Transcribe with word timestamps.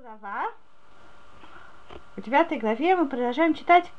глава. 0.00 0.46
В 2.16 2.22
девятой 2.22 2.58
главе 2.58 2.96
мы 2.96 3.06
продолжаем 3.06 3.52
читать 3.52 3.90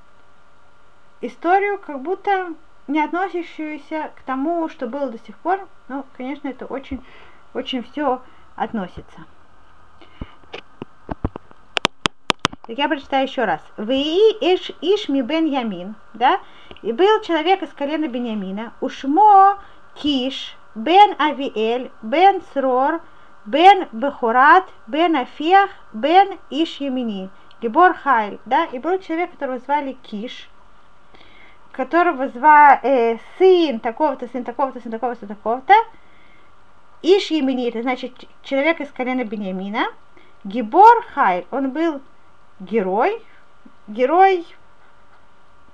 историю, 1.21 1.77
как 1.77 2.01
будто 2.01 2.55
не 2.87 2.99
относящуюся 3.03 4.11
к 4.15 4.23
тому, 4.23 4.67
что 4.67 4.87
было 4.87 5.09
до 5.09 5.19
сих 5.19 5.37
пор. 5.37 5.67
Но, 5.89 6.05
конечно, 6.17 6.47
это 6.47 6.65
очень, 6.65 7.05
очень 7.53 7.83
все 7.83 8.21
относится. 8.55 9.25
Так 12.65 12.77
я 12.77 12.87
прочитаю 12.87 13.27
еще 13.27 13.45
раз. 13.45 13.61
Вы 13.77 13.95
иш 13.95 14.71
ишми 14.81 15.21
бен 15.21 15.45
ямин, 15.45 15.95
да? 16.15 16.39
И 16.81 16.93
был 16.93 17.21
человек 17.21 17.61
из 17.61 17.69
колена 17.73 18.07
Беньямина, 18.07 18.73
ушмо 18.81 19.59
киш 19.93 20.55
бен 20.73 21.15
авиэль 21.19 21.91
бен 22.01 22.41
срор 22.53 23.01
бен 23.45 23.87
бехурат 23.91 24.65
бен 24.87 25.15
афех 25.15 25.69
бен 25.93 26.37
иш 26.49 26.79
ямини. 26.79 27.29
Гибор 27.61 27.93
Хайль, 27.93 28.39
да, 28.45 28.65
и 28.65 28.79
был 28.79 28.97
человек, 28.99 29.31
которого 29.31 29.59
звали 29.59 29.93
Киш, 30.01 30.49
которого 31.71 32.27
звали 32.29 32.79
э, 32.81 33.17
сын 33.37 33.79
такого-то, 33.79 34.27
сын 34.27 34.43
такого-то, 34.43 34.81
сын 34.81 34.91
такого-то, 34.91 35.27
такого-то. 35.27 35.73
Иш 37.03 37.29
Емини, 37.29 37.69
это 37.69 37.83
значит 37.83 38.13
человек 38.43 38.81
из 38.81 38.91
колена 38.91 39.23
Бениамина. 39.25 39.87
Гибор 40.43 41.05
Хайль, 41.13 41.45
он 41.51 41.69
был 41.69 42.01
герой, 42.59 43.21
герой, 43.87 44.45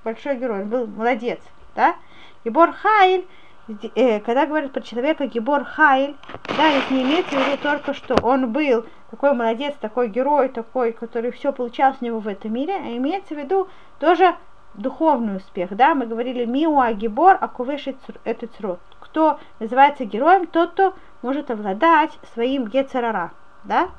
большой 0.03 0.35
герой, 0.37 0.63
он 0.63 0.69
был 0.69 0.87
молодец, 0.87 1.39
да. 1.73 1.95
Гибор 2.43 2.73
Хайль, 2.73 3.25
когда 3.67 4.45
говорят 4.45 4.71
про 4.71 4.81
человека 4.81 5.27
Гибор 5.27 5.65
Хайль, 5.65 6.15
да, 6.57 6.71
здесь 6.71 6.89
не 6.89 7.03
имеется 7.03 7.35
в 7.35 7.47
виду 7.47 7.57
только, 7.61 7.93
что 7.93 8.15
он 8.23 8.51
был 8.51 8.85
такой 9.11 9.33
молодец, 9.33 9.75
такой 9.79 10.07
герой, 10.07 10.49
такой, 10.49 10.93
который 10.93 11.31
все 11.31 11.51
получалось 11.51 11.97
у 12.01 12.05
него 12.05 12.19
в 12.19 12.27
этом 12.27 12.53
мире, 12.53 12.75
а 12.75 12.95
имеется 12.95 13.35
в 13.35 13.37
виду 13.37 13.67
тоже 13.99 14.35
духовный 14.73 15.37
успех, 15.37 15.75
да, 15.75 15.95
мы 15.95 16.05
говорили 16.05 16.45
Миуа 16.45 16.93
Гибор, 16.93 17.37
а 17.41 17.47
кувеш 17.47 17.87
этот 18.23 18.61
род. 18.61 18.79
Кто 18.99 19.39
называется 19.59 20.05
героем, 20.05 20.47
тот, 20.47 20.71
кто 20.71 20.93
может 21.21 21.51
обладать 21.51 22.17
своим 22.33 22.67
Гецерара, 22.67 23.31
да. 23.63 23.89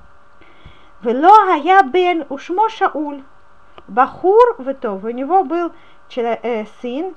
Вело 1.03 1.55
я 1.63 1.83
бен 1.83 2.25
ушмо 2.29 2.69
Шауль, 2.69 3.23
Бахур 3.87 4.57
Ветов, 4.59 5.05
у 5.05 5.11
него 5.11 5.45
был 5.45 5.73
э, 6.17 6.65
сын, 6.81 7.15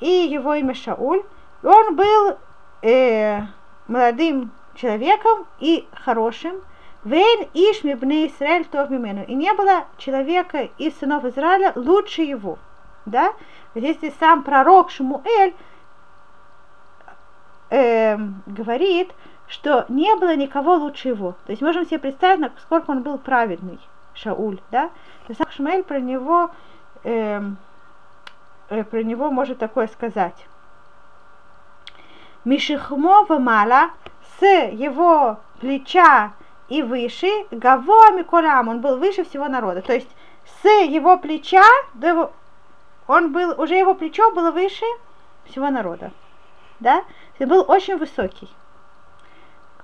и 0.00 0.08
его 0.08 0.54
имя 0.54 0.74
Шауль, 0.74 1.22
он 1.62 1.96
был 1.96 2.38
э, 2.82 3.42
молодым 3.86 4.52
человеком 4.74 5.46
и 5.58 5.88
хорошим, 5.92 6.62
Вейн 7.04 7.48
иш 7.54 7.84
мибне 7.84 8.26
Израиль 8.26 8.64
тов 8.64 8.90
мимену. 8.90 9.24
И 9.24 9.34
не 9.34 9.52
было 9.54 9.86
человека 9.96 10.68
из 10.78 10.98
сынов 10.98 11.24
Израиля 11.24 11.72
лучше 11.74 12.22
его. 12.22 12.58
Да? 13.06 13.32
Если 13.74 14.12
сам 14.18 14.42
пророк 14.42 14.90
Шмуэль 14.90 15.54
э, 17.70 18.16
говорит, 18.46 19.12
что 19.46 19.86
не 19.88 20.14
было 20.16 20.36
никого 20.36 20.74
лучше 20.74 21.08
его. 21.08 21.32
То 21.46 21.52
есть 21.52 21.62
можем 21.62 21.86
себе 21.86 21.98
представить, 21.98 22.40
насколько 22.40 22.90
он 22.90 23.02
был 23.02 23.18
праведный, 23.18 23.78
Шауль, 24.14 24.60
да? 24.70 24.88
То 25.26 25.30
есть 25.32 25.40
Шмуэль 25.50 25.84
про 25.84 26.00
него, 26.00 26.50
э, 27.04 27.40
э, 28.68 28.84
про 28.84 29.02
него 29.02 29.30
может 29.30 29.58
такое 29.58 29.86
сказать. 29.86 30.46
Мишихмо 32.48 33.26
мала 33.38 33.90
с 34.38 34.42
его 34.42 35.38
плеча 35.60 36.32
и 36.70 36.82
выше, 36.82 37.28
Гаво 37.50 38.10
Миколам, 38.12 38.68
он 38.68 38.80
был 38.80 38.96
выше 38.96 39.24
всего 39.24 39.48
народа. 39.48 39.82
То 39.82 39.92
есть 39.92 40.08
с 40.62 40.64
его 40.64 41.18
плеча, 41.18 41.64
до 41.92 42.08
его, 42.08 42.32
он 43.06 43.32
был, 43.32 43.60
уже 43.60 43.74
его 43.74 43.94
плечо 43.94 44.30
было 44.30 44.50
выше 44.50 44.86
всего 45.44 45.68
народа. 45.68 46.10
Да? 46.80 47.04
Он 47.38 47.48
был 47.48 47.64
очень 47.68 47.98
высокий, 47.98 48.48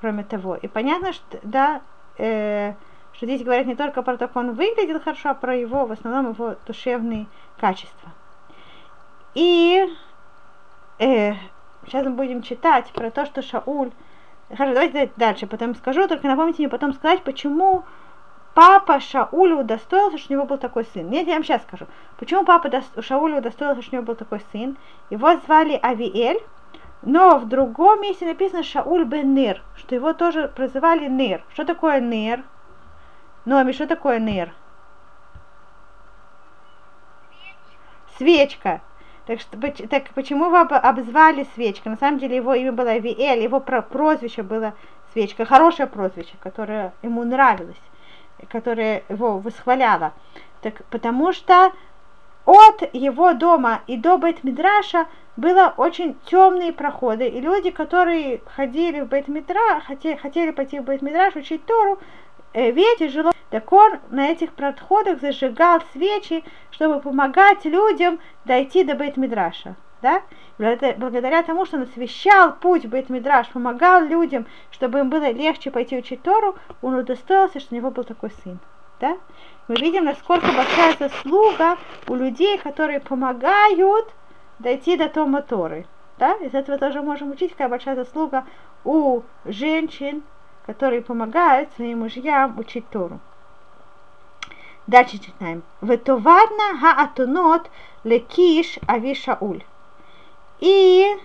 кроме 0.00 0.24
того. 0.24 0.56
И 0.56 0.66
понятно, 0.66 1.12
что, 1.12 1.38
да, 1.42 1.82
э, 2.16 2.72
что 3.12 3.26
здесь 3.26 3.44
говорят 3.44 3.66
не 3.66 3.76
только 3.76 4.02
про 4.02 4.16
то, 4.16 4.26
как 4.26 4.36
он 4.36 4.54
выглядел 4.54 5.00
хорошо, 5.00 5.30
а 5.30 5.34
про 5.34 5.54
его, 5.54 5.84
в 5.84 5.92
основном, 5.92 6.30
его 6.30 6.56
душевные 6.66 7.26
качества. 7.60 8.10
И 9.34 9.86
э, 10.98 11.34
сейчас 11.86 12.04
мы 12.04 12.12
будем 12.12 12.42
читать 12.42 12.90
про 12.92 13.10
то, 13.10 13.26
что 13.26 13.42
Шауль 13.42 13.90
Хорошо, 14.48 14.74
давайте 14.74 15.10
дальше, 15.16 15.46
потом 15.46 15.74
скажу, 15.74 16.06
только 16.06 16.28
напомните 16.28 16.62
мне 16.62 16.68
потом 16.68 16.92
сказать, 16.92 17.22
почему 17.22 17.82
папа 18.54 19.00
Шаулю 19.00 19.60
удостоился, 19.60 20.18
что 20.18 20.32
у 20.32 20.36
него 20.36 20.46
был 20.46 20.58
такой 20.58 20.84
сын. 20.84 21.08
Нет, 21.08 21.26
я 21.26 21.34
вам 21.34 21.44
сейчас 21.44 21.62
скажу. 21.62 21.86
Почему 22.18 22.44
папа 22.44 22.70
Шаулю 23.00 23.38
удостоился, 23.38 23.82
что 23.82 23.92
у 23.92 23.94
него 23.96 24.06
был 24.06 24.14
такой 24.14 24.42
сын? 24.52 24.76
Его 25.08 25.36
звали 25.38 25.78
Авиэль, 25.82 26.40
но 27.02 27.38
в 27.38 27.48
другом 27.48 28.02
месте 28.02 28.26
написано 28.26 28.62
Шауль 28.62 29.04
бен 29.04 29.34
Нир, 29.34 29.62
что 29.76 29.94
его 29.94 30.12
тоже 30.12 30.48
прозывали 30.48 31.08
Нир. 31.08 31.42
Что 31.52 31.64
такое 31.64 32.00
Нир? 32.00 32.44
Номи, 33.46 33.72
что 33.72 33.86
такое 33.86 34.18
Нир? 34.18 34.52
Свечка. 38.18 38.82
Так, 39.26 39.40
что, 39.40 39.58
так 39.88 40.10
почему 40.14 40.46
его 40.46 40.58
обзвали 40.58 41.46
Свечка? 41.54 41.88
На 41.88 41.96
самом 41.96 42.18
деле 42.18 42.36
его 42.36 42.54
имя 42.54 42.72
было 42.72 42.98
Виэль, 42.98 43.42
его 43.42 43.60
прозвище 43.60 44.42
было 44.42 44.74
Свечка, 45.12 45.46
хорошее 45.46 45.88
прозвище, 45.88 46.34
которое 46.40 46.92
ему 47.02 47.24
нравилось, 47.24 47.80
которое 48.48 49.02
его 49.08 49.38
восхваляло. 49.38 50.12
Так, 50.60 50.84
потому 50.90 51.32
что 51.32 51.72
от 52.44 52.94
его 52.94 53.32
дома 53.32 53.80
и 53.86 53.96
до 53.96 54.18
Бет-Мидраша 54.18 55.06
было 55.36 55.72
очень 55.76 56.16
темные 56.26 56.72
проходы, 56.72 57.26
и 57.26 57.40
люди, 57.40 57.70
которые 57.70 58.40
ходили 58.54 59.00
в 59.00 59.08
Бет-Мидраш, 59.08 59.84
хотели, 59.84 60.16
хотели 60.16 60.50
пойти 60.50 60.78
в 60.80 60.84
Бет-Мидраш, 60.84 61.34
учить 61.36 61.64
Тору, 61.64 61.98
э, 62.52 62.70
ветер 62.70 63.10
жило, 63.10 63.32
так 63.54 63.72
он 63.72 64.00
на 64.10 64.30
этих 64.30 64.52
проходах 64.52 65.20
зажигал 65.20 65.80
свечи, 65.92 66.42
чтобы 66.72 66.98
помогать 66.98 67.64
людям 67.64 68.18
дойти 68.44 68.82
до 68.82 68.94
Бейт-Мидраша. 68.94 69.76
Да? 70.02 70.22
Благодаря 70.58 71.40
тому, 71.44 71.64
что 71.64 71.76
он 71.76 71.84
освещал 71.84 72.56
путь 72.56 72.84
Бейт-Мидраш, 72.86 73.52
помогал 73.52 74.02
людям, 74.02 74.46
чтобы 74.72 74.98
им 74.98 75.08
было 75.08 75.30
легче 75.30 75.70
пойти 75.70 75.96
учить 75.96 76.20
Тору, 76.22 76.56
он 76.82 76.94
удостоился, 76.94 77.60
что 77.60 77.76
у 77.76 77.78
него 77.78 77.92
был 77.92 78.02
такой 78.02 78.32
сын. 78.42 78.58
Да? 78.98 79.18
Мы 79.68 79.76
видим, 79.76 80.06
насколько 80.06 80.48
большая 80.48 80.96
заслуга 80.98 81.78
у 82.08 82.16
людей, 82.16 82.58
которые 82.58 82.98
помогают 82.98 84.12
дойти 84.58 84.96
до 84.96 85.08
Тома 85.08 85.42
Торы. 85.42 85.86
Да? 86.18 86.32
Из 86.38 86.54
этого 86.54 86.76
тоже 86.76 87.02
можем 87.02 87.30
учить, 87.30 87.52
какая 87.52 87.68
большая 87.68 87.94
заслуга 87.94 88.46
у 88.82 89.22
женщин, 89.44 90.24
которые 90.66 91.02
помогают 91.02 91.70
своим 91.76 92.00
мужьям 92.00 92.58
учить 92.58 92.88
Тору. 92.90 93.20
Дальше 94.86 95.18
читаем. 95.18 95.62
Ветовадна 95.80 96.78
хаатунот 96.80 97.70
лекиш 98.04 98.78
ави 98.86 99.14
Шауль. 99.14 99.64
И 100.60 101.16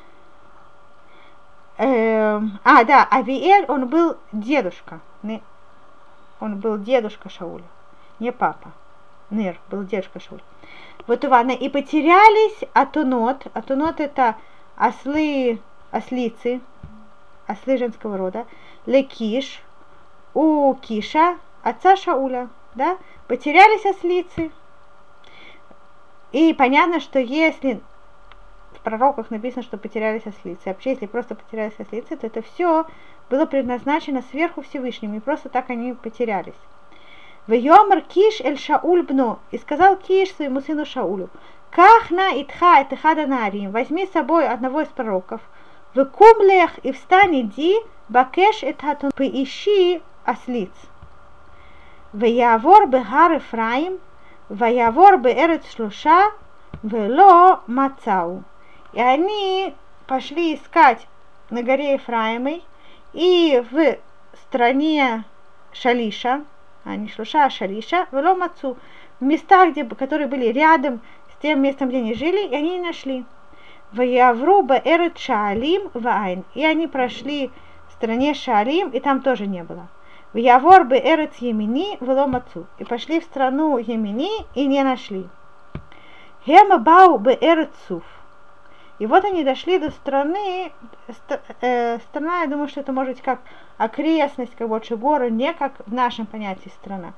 э, 1.78 2.42
а, 2.64 2.84
да, 2.84 3.08
Авиэль, 3.12 3.66
он 3.68 3.88
был 3.88 4.18
дедушка. 4.32 5.00
Он 6.40 6.58
был 6.58 6.78
дедушка 6.78 7.30
Шауля, 7.30 7.66
не 8.20 8.32
папа. 8.32 8.72
Нер 9.30 9.60
был 9.70 9.84
дедушка 9.84 10.20
Шауля. 10.20 10.44
Вот 11.06 11.24
ладно, 11.24 11.52
и 11.52 11.70
потерялись 11.70 12.62
Атунот. 12.74 13.48
Атунот 13.54 14.00
это 14.00 14.36
ослы, 14.78 15.60
ослицы, 15.92 16.62
ослы 17.46 17.78
женского 17.78 18.18
рода. 18.18 18.46
Лекиш, 18.86 19.62
у 20.34 20.74
Киша, 20.76 21.38
отца 21.62 21.96
Шауля, 21.98 22.50
да, 22.76 22.98
потерялись 23.30 23.86
ослицы. 23.86 24.52
И 26.32 26.52
понятно, 26.54 27.00
что 27.00 27.20
если 27.20 27.80
в 28.74 28.80
пророках 28.82 29.30
написано, 29.30 29.62
что 29.62 29.78
потерялись 29.78 30.26
ослицы, 30.26 30.62
а 30.66 30.70
вообще, 30.70 30.92
если 30.92 31.06
просто 31.06 31.36
потерялись 31.36 31.80
ослицы, 31.80 32.18
то 32.18 32.26
это 32.26 32.42
все 32.42 32.88
было 33.30 33.46
предназначено 33.46 34.24
сверху 34.32 34.64
Всевышнему, 34.64 35.18
и 35.18 35.20
просто 35.20 35.48
так 35.48 35.70
они 35.70 35.94
потерялись. 35.94 36.56
В 37.46 37.54
Йомар 37.54 38.02
Киш 38.02 38.42
эль 38.42 38.58
Шауль 38.58 39.04
бно, 39.04 39.40
и 39.52 39.60
сказал 39.60 39.96
Киш 39.98 40.34
своему 40.34 40.62
сыну 40.62 40.86
Шаулю, 40.86 41.30
Кахна 41.70 42.32
итха 42.42 42.82
et 42.82 42.96
хада 42.98 43.28
нарим, 43.28 43.72
возьми 43.72 44.08
с 44.08 44.12
собой 44.12 44.48
одного 44.48 44.82
из 44.82 44.88
пророков, 44.88 45.42
в 45.94 46.04
кумлех 46.06 46.80
и 46.80 46.92
встань 46.92 47.42
иди, 47.42 47.76
бакеш 48.08 48.64
et 48.64 48.82
хатун, 48.82 49.12
поищи 49.16 50.02
ослиц. 50.26 50.72
ויעבור 52.15 52.79
בהר 52.91 53.37
אפרים, 53.37 53.99
ויעבור 54.51 55.17
בארץ 55.23 55.65
שלושה, 55.71 56.19
ולא 56.85 57.57
מצאו. 57.69 58.41
И 58.93 59.01
они 59.01 59.75
пошли 60.07 60.55
искать 60.55 61.07
на 61.51 61.63
горе 61.63 61.95
Ефраимой 61.95 62.63
и 63.13 63.63
в 63.71 63.97
стране 64.35 65.25
Шалиша, 65.73 66.45
а 66.85 66.97
не 66.97 67.09
шлуша, 67.09 67.51
шалиша, 67.51 68.07
вело 68.13 68.37
мацу. 68.37 68.77
В 69.19 69.25
местах, 69.25 69.71
где, 69.71 69.85
которые 69.85 70.29
были 70.29 70.47
рядом 70.47 71.01
с 71.33 71.43
тем 71.43 71.63
местом, 71.63 71.89
где 71.89 71.99
они 71.99 72.15
жили, 72.15 72.47
и 72.47 72.55
они 72.55 72.79
не 72.79 72.81
нашли. 72.81 73.25
Ваявру 73.93 74.63
баэрет 74.63 75.19
шаалим 75.19 75.91
вайн. 75.95 76.45
И 76.55 76.65
они 76.65 76.87
прошли 76.87 77.51
в 77.89 77.93
стране 77.93 78.35
Шаалим, 78.35 78.91
и 78.91 79.01
там 79.01 79.23
тоже 79.23 79.47
не 79.47 79.63
было. 79.63 79.89
Ваявор 80.34 80.84
баэрет 80.84 81.36
емини 81.42 81.98
вело 82.02 82.28
мацу. 82.28 82.68
И 82.78 82.84
пошли 82.84 83.20
в 83.20 83.24
страну 83.24 83.78
Емини 83.78 84.46
и 84.54 84.68
не 84.68 84.84
нашли. 84.84 85.28
Хема 86.46 86.78
бау 86.78 87.18
баэрет 87.18 87.72
суф. 87.88 88.04
И 89.00 89.08
вот 89.08 89.24
они 89.24 89.44
дошли 89.44 89.80
до 89.80 89.92
страны, 89.92 90.72
э, 91.62 92.00
страна, 92.00 92.42
я 92.42 92.48
думаю, 92.48 92.68
что 92.68 92.82
это 92.82 92.92
может 92.92 93.14
быть 93.14 93.24
как 93.24 93.40
окрестность, 93.78 94.54
как 94.56 94.68
больше 94.68 94.98
горы, 94.98 95.32
не 95.32 95.54
как 95.54 95.72
в 95.88 95.94
нашем 95.94 96.26
понятии 96.26 96.70
страна. 96.70 97.14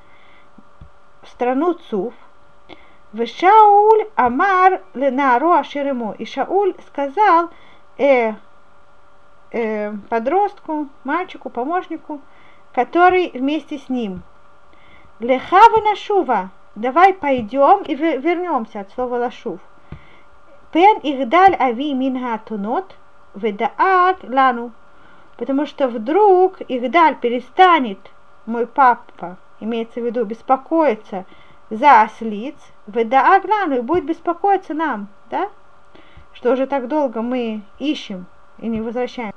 В 1.24 1.28
страну 1.28 1.74
Цуф. 1.74 2.13
В 3.13 3.25
Шауль 3.25 4.08
Амар 4.16 4.81
Ленару 4.94 5.52
Аширему. 5.52 6.13
И 6.18 6.25
Шауль 6.25 6.75
сказал 6.88 7.50
э, 7.98 8.36
э, 9.52 9.92
подростку, 10.10 10.88
мальчику, 11.04 11.50
помощнику, 11.50 12.22
который 12.74 13.32
вместе 13.34 13.78
с 13.78 13.90
ним. 13.90 14.24
Лехава 15.20 15.82
Нашува, 15.82 16.50
давай 16.76 17.14
пойдем 17.14 17.84
и 17.84 17.96
вернемся 17.96 18.82
от 18.82 18.92
слова 18.92 19.18
Лашув. 19.18 19.60
Пен 20.72 21.00
ихдаль 21.04 21.56
ави 21.60 21.94
минга 21.94 22.40
тунот 22.46 22.96
ведаак 23.36 24.24
лану. 24.24 24.72
Потому 25.38 25.66
что 25.66 25.88
вдруг 25.88 26.62
Ихдаль 26.68 27.16
перестанет, 27.16 28.00
мой 28.46 28.68
папа, 28.68 29.38
имеется 29.60 30.00
в 30.00 30.06
виду, 30.06 30.24
беспокоиться 30.24 31.26
за 31.70 32.02
ослиц, 32.02 32.56
ведаак 32.88 33.46
лану, 33.46 33.78
и 33.78 33.82
будет 33.82 34.06
беспокоиться 34.06 34.74
нам, 34.74 35.08
да? 35.30 35.50
Что 36.34 36.54
уже 36.54 36.68
так 36.68 36.88
долго 36.88 37.22
мы 37.22 37.62
ищем 37.80 38.28
и 38.60 38.68
не 38.68 38.82
возвращаем. 38.82 39.34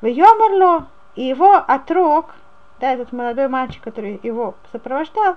В 0.00 0.06
Йомерло 0.06 0.86
и 1.14 1.24
его 1.24 1.54
отрок, 1.54 2.34
да, 2.80 2.92
этот 2.92 3.12
молодой 3.12 3.48
мальчик, 3.48 3.82
который 3.82 4.20
его 4.22 4.54
сопровождал, 4.72 5.36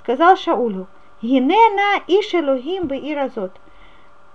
сказал 0.00 0.36
Шаулю, 0.36 0.86
Гинена 1.22 2.02
ишелухим 2.06 2.86
бы 2.86 2.96
и 2.96 3.14
разот– 3.14 3.52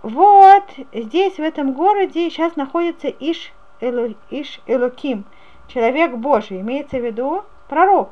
вот 0.05 0.65
здесь, 0.93 1.37
в 1.37 1.39
этом 1.39 1.73
городе, 1.73 2.29
сейчас 2.29 2.55
находится 2.55 3.07
Иш, 3.07 3.51
Элу, 3.81 4.13
Иш 4.29 4.61
Элуким, 4.67 5.25
человек 5.67 6.11
Божий, 6.11 6.61
имеется 6.61 6.97
в 6.97 7.03
виду 7.03 7.43
пророк. 7.67 8.11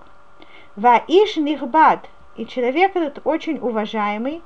Ва 0.76 1.04
Иш 1.08 1.38
Нихбад, 1.38 2.10
и 2.36 2.48
человек 2.48 2.96
этот 2.96 3.22
очень 3.28 3.60
уважаемый. 3.60 4.42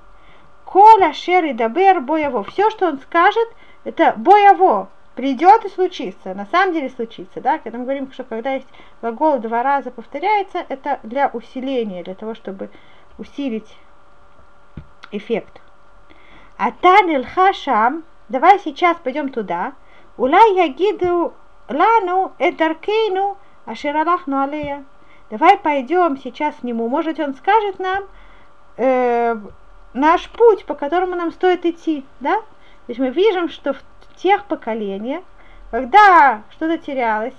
Коля 0.66 1.14
Шер 1.14 1.46
и 1.46 1.54
Дабер 1.54 2.02
Бояво. 2.02 2.44
Все, 2.44 2.70
что 2.70 2.90
он 2.90 3.00
скажет, 3.00 3.48
это 3.86 4.14
Бояво. 4.18 4.90
Придет 5.18 5.66
и 5.66 5.70
случится. 5.70 6.36
На 6.36 6.46
самом 6.46 6.76
деле 6.76 6.92
случится. 6.92 7.42
Да? 7.42 7.58
Когда 7.58 7.80
мы 7.80 7.86
говорим, 7.86 8.12
что 8.12 8.24
когда 8.24 8.54
есть 8.54 8.68
глагол 9.02 9.40
два 9.40 9.64
раза 9.64 9.90
повторяется, 9.90 10.64
это 10.70 11.00
для 11.02 11.30
усиления, 11.34 12.04
для 12.04 12.14
того, 12.14 12.36
чтобы 12.36 12.70
усилить 13.18 13.76
эффект. 15.12 15.60
Атан 16.58 17.24
Хашам, 17.24 18.04
давай 18.30 18.60
сейчас 18.60 18.96
пойдем 19.04 19.30
туда. 19.30 19.74
Улай 20.18 20.54
ягиду 20.54 21.34
лану 21.68 22.34
эдаркейну 22.38 23.40
аширалахну 23.66 24.44
алея. 24.44 24.86
Давай 25.32 25.58
пойдем 25.58 26.18
сейчас 26.18 26.58
к 26.58 26.64
нему. 26.64 26.88
Может, 26.90 27.20
он 27.20 27.34
скажет 27.34 27.80
нам 27.80 28.04
э, 28.78 29.36
наш 29.94 30.30
путь, 30.30 30.66
по 30.66 30.76
которому 30.76 31.16
нам 31.16 31.32
стоит 31.32 31.66
идти, 31.66 32.06
да? 32.20 32.36
То 32.38 32.90
есть 32.90 33.00
мы 33.00 33.10
видим, 33.10 33.50
что 33.50 33.74
в 33.74 33.82
тех 34.18 34.46
поколениях, 34.46 35.24
когда 35.72 36.44
что-то 36.52 36.78
терялось, 36.78 37.36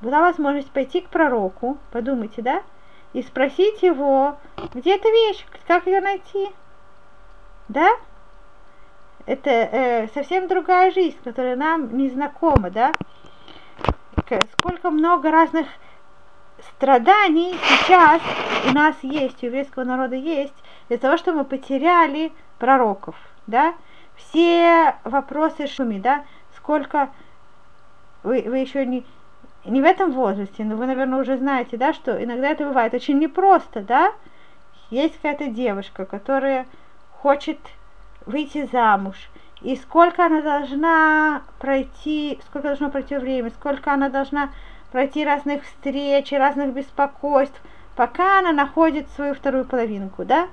была 0.00 0.20
возможность 0.20 0.70
пойти 0.70 1.00
к 1.00 1.08
пророку, 1.08 1.78
подумайте, 1.92 2.42
да, 2.42 2.62
и 3.12 3.22
спросить 3.22 3.82
его, 3.82 4.38
где 4.74 4.96
эта 4.96 5.08
вещь, 5.08 5.44
как 5.66 5.86
ее 5.86 6.00
найти, 6.00 6.48
да? 7.68 7.90
это 9.26 9.50
э, 9.50 10.08
совсем 10.08 10.48
другая 10.48 10.90
жизнь, 10.90 11.16
которая 11.22 11.56
нам 11.56 11.96
не 11.96 12.10
знакома, 12.10 12.70
да? 12.70 12.92
Сколько 14.58 14.90
много 14.90 15.30
разных 15.30 15.66
страданий 16.74 17.54
сейчас 17.68 18.20
у 18.68 18.72
нас 18.72 18.96
есть, 19.02 19.42
у 19.42 19.46
еврейского 19.46 19.84
народа 19.84 20.16
есть, 20.16 20.54
для 20.88 20.98
того, 20.98 21.16
что 21.16 21.32
мы 21.32 21.44
потеряли 21.44 22.32
пророков, 22.58 23.14
да? 23.46 23.74
Все 24.28 24.96
вопросы 25.04 25.66
шуми, 25.66 25.98
да? 25.98 26.24
Сколько 26.56 27.10
вы, 28.22 28.42
вы 28.42 28.58
еще 28.58 28.84
не, 28.84 29.04
не 29.64 29.80
в 29.80 29.84
этом 29.84 30.12
возрасте, 30.12 30.64
но 30.64 30.76
вы, 30.76 30.86
наверное, 30.86 31.20
уже 31.20 31.36
знаете, 31.36 31.76
да, 31.76 31.92
что 31.92 32.22
иногда 32.22 32.48
это 32.50 32.66
бывает 32.66 32.94
очень 32.94 33.18
непросто, 33.18 33.80
да? 33.80 34.12
Есть 34.90 35.16
какая-то 35.16 35.46
девушка, 35.46 36.04
которая 36.04 36.66
хочет 37.12 37.58
выйти 38.26 38.68
замуж, 38.70 39.16
и 39.62 39.76
сколько 39.76 40.26
она 40.26 40.42
должна 40.42 41.42
пройти, 41.58 42.38
сколько 42.46 42.68
должно 42.68 42.90
пройти 42.90 43.16
время, 43.16 43.50
сколько 43.50 43.92
она 43.92 44.08
должна 44.08 44.50
пройти 44.90 45.24
разных 45.24 45.64
встреч, 45.64 46.32
разных 46.32 46.72
беспокойств, 46.72 47.60
пока 47.96 48.40
она 48.40 48.52
находит 48.52 49.08
свою 49.10 49.34
вторую 49.34 49.64
половинку, 49.64 50.24
да? 50.24 50.48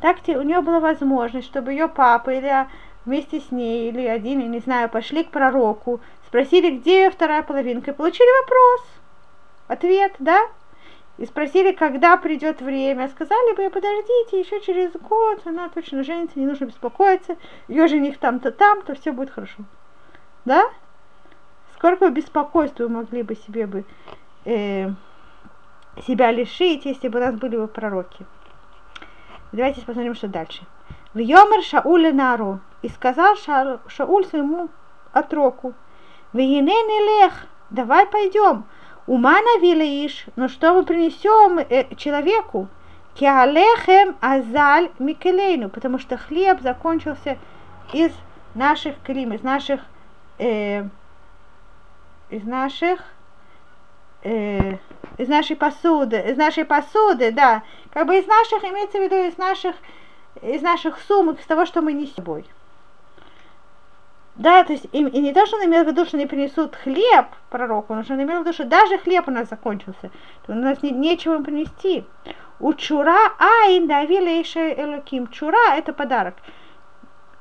Так 0.00 0.18
у 0.26 0.42
нее 0.42 0.60
была 0.62 0.80
возможность, 0.80 1.46
чтобы 1.46 1.72
ее 1.72 1.88
папа 1.88 2.30
или 2.30 2.66
вместе 3.04 3.40
с 3.40 3.50
ней, 3.50 3.88
или 3.88 4.06
один, 4.06 4.40
я 4.40 4.48
не 4.48 4.60
знаю, 4.60 4.88
пошли 4.88 5.24
к 5.24 5.30
пророку, 5.30 6.00
спросили, 6.26 6.78
где 6.78 7.10
вторая 7.10 7.42
половинка, 7.42 7.90
и 7.90 7.94
получили 7.94 8.42
вопрос, 8.42 8.86
ответ, 9.68 10.14
да? 10.18 10.48
и 11.18 11.26
спросили, 11.26 11.72
когда 11.72 12.16
придет 12.16 12.60
время. 12.60 13.08
Сказали 13.08 13.54
бы, 13.54 13.70
подождите, 13.70 14.40
еще 14.40 14.60
через 14.60 14.92
год 14.92 15.42
она 15.44 15.68
точно 15.68 16.02
женится, 16.04 16.38
не 16.38 16.46
нужно 16.46 16.66
беспокоиться, 16.66 17.36
ее 17.68 17.86
жених 17.86 18.18
там-то, 18.18 18.50
там-то, 18.50 18.94
все 18.94 19.12
будет 19.12 19.30
хорошо. 19.30 19.62
Да? 20.44 20.68
Сколько 21.76 22.08
беспокойства 22.08 22.84
вы 22.84 22.88
могли 22.88 23.22
бы 23.22 23.34
себе 23.34 23.66
бы 23.66 23.84
э, 24.44 24.90
себя 26.06 26.32
лишить, 26.32 26.84
если 26.86 27.08
бы 27.08 27.18
у 27.18 27.22
нас 27.22 27.34
были 27.34 27.56
бы 27.56 27.68
пророки. 27.68 28.26
Давайте 29.52 29.82
посмотрим, 29.82 30.14
что 30.14 30.28
дальше. 30.28 30.64
В 31.14 31.18
Йомер 31.18 31.62
Шауля 31.62 32.12
Нару. 32.12 32.60
И 32.82 32.88
сказал 32.88 33.36
Ша, 33.36 33.78
Шауль 33.86 34.24
своему 34.26 34.68
отроку, 35.12 35.74
в 36.32 36.38
лех, 36.38 37.46
давай 37.70 38.06
пойдем, 38.06 38.64
Умана 39.06 39.60
вилаиш, 39.60 40.26
но 40.36 40.48
что 40.48 40.74
мы 40.74 40.84
принесем 40.84 41.58
э, 41.58 41.94
человеку? 41.96 42.68
Киалехем 43.14 44.16
азаль 44.20 44.90
микелейну, 44.98 45.68
потому 45.68 45.98
что 45.98 46.16
хлеб 46.16 46.60
закончился 46.60 47.36
из 47.92 48.12
наших 48.54 48.94
клим, 49.02 49.32
из 49.34 49.42
наших, 49.42 49.80
э, 50.38 50.84
из 52.30 52.44
наших, 52.44 53.00
э, 54.22 54.76
из 55.18 55.28
нашей 55.28 55.56
посуды, 55.56 56.16
из 56.20 56.36
нашей 56.36 56.64
посуды, 56.64 57.32
да, 57.32 57.64
как 57.92 58.06
бы 58.06 58.16
из 58.16 58.26
наших, 58.26 58.64
имеется 58.64 58.98
в 58.98 59.02
виду 59.02 59.16
из 59.16 59.36
наших, 59.36 59.74
из 60.42 60.62
наших 60.62 60.98
сумок, 61.00 61.40
из 61.40 61.46
того, 61.46 61.66
что 61.66 61.80
мы 61.82 61.92
не 61.92 62.06
с 62.06 62.14
собой. 62.14 62.44
Да, 64.34 64.64
то 64.64 64.72
есть 64.72 64.86
и, 64.92 64.98
и 64.98 65.20
не 65.20 65.32
то, 65.32 65.44
что 65.46 65.56
он 65.56 65.66
имел 65.66 65.84
в 65.84 65.86
виду, 65.86 66.04
что 66.06 66.16
они 66.16 66.26
принесут 66.26 66.74
хлеб 66.74 67.26
пророку, 67.50 67.94
но 67.94 68.02
что 68.02 68.14
он 68.14 68.22
имел 68.22 68.38
в 68.38 68.40
виду, 68.42 68.52
что 68.52 68.64
даже 68.64 68.98
хлеб 68.98 69.28
у 69.28 69.30
нас 69.30 69.48
закончился, 69.48 70.10
то 70.46 70.52
у 70.52 70.54
нас 70.54 70.82
не, 70.82 70.90
нечего 70.90 71.34
им 71.34 71.44
принести. 71.44 72.04
У 72.58 72.72
чура 72.72 73.16
айн 73.38 73.86
давили 73.86 74.42
элоким. 74.42 75.26
Чура 75.28 75.74
это 75.76 75.92
подарок. 75.92 76.34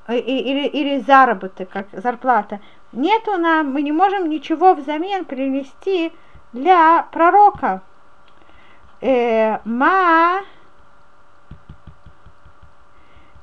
Или, 0.09 0.67
или 0.67 0.99
заработок, 0.99 1.69
как 1.69 1.87
зарплата. 1.93 2.59
Нету 2.91 3.37
нам, 3.37 3.71
мы 3.71 3.83
не 3.83 3.91
можем 3.91 4.27
ничего 4.27 4.73
взамен 4.73 5.23
принести 5.23 6.11
для 6.51 7.03
пророка. 7.11 7.81
Э, 8.99 9.59
ма 9.63 10.41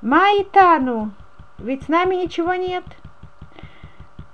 Маитану, 0.01 1.11
ведь 1.59 1.85
с 1.85 1.89
нами 1.89 2.15
ничего 2.15 2.55
нет. 2.55 2.85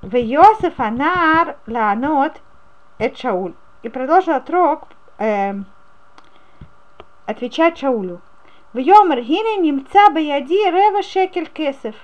В 0.02 0.14
Йосиф 0.16 0.78
Анар 0.78 1.56
Лаанот 1.66 2.40
Эт 2.98 3.16
Шауль. 3.16 3.54
И 3.82 3.88
продолжил 3.88 4.34
отрок 4.34 4.88
э, 5.18 5.54
отвечать 7.26 7.78
Шаулю. 7.78 8.20
В 8.74 8.78
Йомер 8.78 9.22
Гине 9.22 9.56
немца 9.56 10.10
баяди 10.10 10.70
рева 10.70 11.02
шекель 11.02 11.48
кесов. 11.48 11.94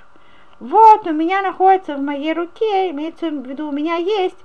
Вот 0.59 1.07
у 1.07 1.13
меня 1.13 1.43
находится 1.43 1.97
в 1.97 2.01
моей 2.01 2.33
руке, 2.33 2.91
имеется 2.91 3.31
в 3.31 3.47
виду, 3.47 3.69
у 3.69 3.73
меня 3.73 3.97
есть 3.97 4.39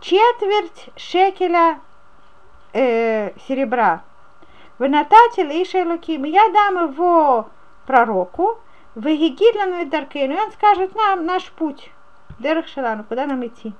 четверть 0.00 0.90
шекеля 0.96 1.80
э, 2.72 3.32
серебра. 3.46 4.02
Вы 4.78 4.88
нататили 4.88 5.62
Иша 5.62 5.84
Луким, 5.84 6.24
я 6.24 6.48
дам 6.50 6.90
его 6.90 7.48
пророку, 7.86 8.58
и 8.94 9.84
Даркейну, 9.86 10.34
и 10.34 10.40
он 10.40 10.52
скажет 10.52 10.94
нам 10.94 11.24
наш 11.24 11.50
путь, 11.52 11.90
Дерах 12.38 12.68
Шалану, 12.68 13.04
куда 13.04 13.26
нам 13.26 13.46
идти. 13.46 13.72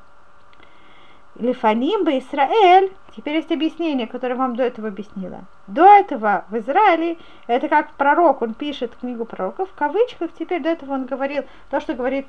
Лифаним 1.37 2.04
бы 2.04 2.19
Израиль, 2.19 2.92
теперь 3.16 3.37
есть 3.37 3.50
объяснение, 3.50 4.07
которое 4.07 4.35
вам 4.35 4.54
до 4.54 4.64
этого 4.64 4.88
объяснила. 4.88 5.45
До 5.66 5.85
этого 5.85 6.45
в 6.50 6.59
Израиле, 6.59 7.16
это 7.47 7.69
как 7.69 7.92
пророк, 7.95 8.42
он 8.42 8.52
пишет 8.52 8.95
книгу 8.97 9.25
пророков, 9.25 9.71
в 9.71 9.75
кавычках, 9.75 10.31
теперь 10.38 10.62
до 10.62 10.71
этого 10.71 10.92
он 10.92 11.07
говорил 11.07 11.45
то, 11.71 11.81
что 11.81 11.95
говорит 11.95 12.26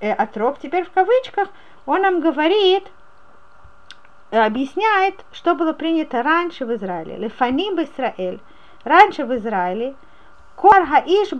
э, 0.00 0.12
отрок, 0.12 0.58
теперь 0.60 0.84
в 0.84 0.92
кавычках 0.92 1.48
он 1.84 2.02
нам 2.02 2.20
говорит, 2.20 2.86
э, 4.30 4.38
объясняет, 4.40 5.24
что 5.32 5.56
было 5.56 5.72
принято 5.72 6.22
раньше 6.22 6.64
в 6.64 6.72
Израиле. 6.74 7.16
Лифаним 7.16 7.74
бы 7.74 7.84
Израиль. 7.84 8.40
Раньше 8.84 9.24
в 9.24 9.34
Израиле 9.34 9.96
Кор 10.54 10.86
хаиш 10.86 11.32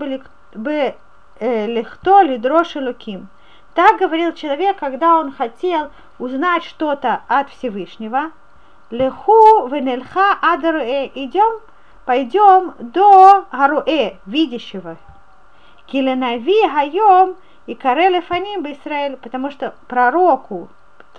бы 0.55 0.95
э, 1.41 1.67
лихто 1.67 2.23
лидрош 2.23 2.77
луким. 2.77 3.29
Так 3.75 3.99
говорил 3.99 4.33
человек, 4.33 4.79
когда 4.79 5.17
он 5.19 5.33
хотел 5.33 5.91
узнать 6.19 6.65
что-то 6.65 7.23
от 7.29 7.49
Всевышнего. 7.51 8.33
Леху 8.91 9.69
венельха 9.69 10.33
адаруэ. 10.41 11.11
Идем, 11.15 11.61
пойдем 12.05 12.75
до 12.79 13.45
Харуэ, 13.51 14.17
видящего. 14.27 14.97
Киленави 15.87 16.69
хайом 16.69 17.37
и 17.67 17.75
кареле 17.75 18.21
фаним 18.23 18.63
бы 18.63 18.73
Израиль, 18.73 19.17
потому 19.17 19.51
что 19.51 19.75
пророку, 19.87 20.69